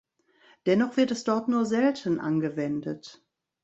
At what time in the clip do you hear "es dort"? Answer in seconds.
1.11-1.47